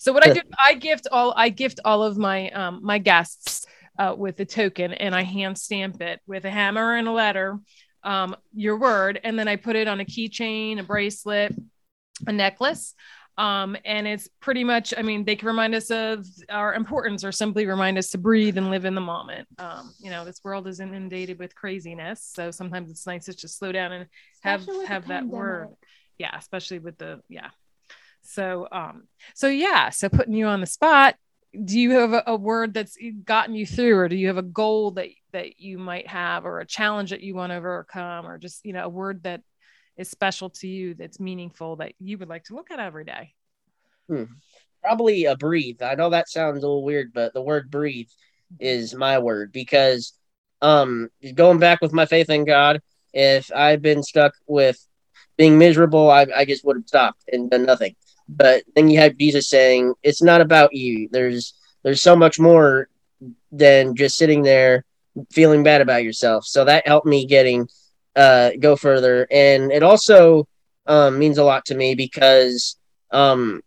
[0.00, 3.66] So what I do, I gift all I gift all of my um, my guests
[3.98, 7.58] uh, with a token, and I hand stamp it with a hammer and a letter,
[8.02, 11.54] um, your word, and then I put it on a keychain, a bracelet,
[12.26, 12.94] a necklace.
[13.36, 17.32] Um, and it's pretty much, I mean, they can remind us of our importance or
[17.32, 19.48] simply remind us to breathe and live in the moment.
[19.58, 22.22] Um, you know, this world is inundated with craziness.
[22.22, 24.06] So sometimes it's nice to just slow down and
[24.42, 25.32] have, have that pandemic.
[25.32, 25.68] word.
[26.18, 26.36] Yeah.
[26.36, 27.48] Especially with the, yeah.
[28.30, 29.90] So, um, so yeah.
[29.90, 31.16] So putting you on the spot,
[31.64, 34.42] do you have a, a word that's gotten you through or do you have a
[34.42, 38.38] goal that, that you might have or a challenge that you want to overcome or
[38.38, 39.42] just, you know, a word that
[39.96, 43.34] is special to you that's meaningful that you would like to look at every day?
[44.08, 44.24] Hmm.
[44.80, 45.82] Probably a breathe.
[45.82, 48.08] I know that sounds a little weird, but the word breathe
[48.58, 50.12] is my word because
[50.62, 52.80] um going back with my faith in God,
[53.12, 54.78] if I'd been stuck with
[55.36, 57.96] being miserable, I, I just would have stopped and done nothing.
[58.36, 61.08] But then you have Jesus saying, It's not about you.
[61.10, 62.88] There's there's so much more
[63.52, 64.84] than just sitting there
[65.30, 66.44] feeling bad about yourself.
[66.46, 67.68] So that helped me getting
[68.14, 69.26] uh, go further.
[69.30, 70.46] And it also
[70.86, 72.76] um, means a lot to me because
[73.10, 73.62] um,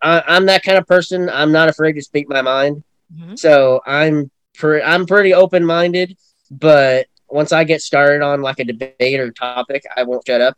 [0.00, 1.28] I, am that kind of person.
[1.28, 2.82] I'm not afraid to speak my mind.
[3.14, 3.36] Mm-hmm.
[3.36, 6.16] So I'm pre- I'm pretty open minded,
[6.50, 10.56] but once I get started on like a debate or topic, I won't shut up.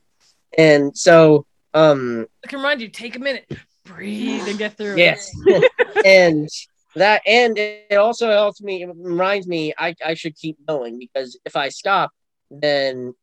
[0.56, 3.50] And so um, I can remind you, take a minute,
[3.84, 4.96] breathe, and get through.
[4.96, 5.34] Yes,
[6.04, 6.48] and
[6.96, 8.82] that and it also helps me.
[8.82, 12.10] It reminds me I I should keep going because if I stop,
[12.50, 13.14] then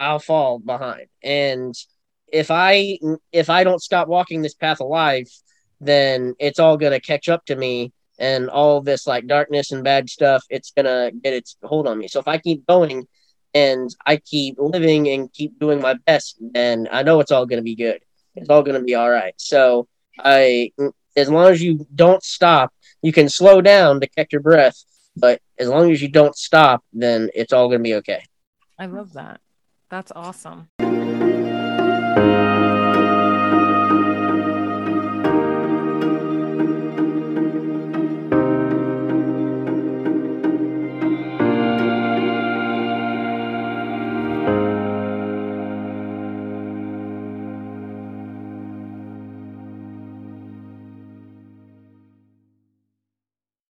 [0.00, 1.06] I'll fall behind.
[1.22, 1.74] And
[2.32, 2.98] if I
[3.32, 5.30] if I don't stop walking this path of life,
[5.80, 10.10] then it's all gonna catch up to me and all this like darkness and bad
[10.10, 12.08] stuff, it's gonna get its hold on me.
[12.08, 13.06] So if I keep going
[13.54, 17.62] and I keep living and keep doing my best, then I know it's all gonna
[17.62, 18.00] be good.
[18.40, 19.34] It's all gonna be all right.
[19.36, 19.88] So
[20.18, 20.72] I
[21.16, 22.72] as long as you don't stop,
[23.02, 24.76] you can slow down to catch your breath,
[25.16, 28.22] but as long as you don't stop, then it's all gonna be okay.
[28.78, 29.40] I love that.
[29.90, 30.68] That's awesome.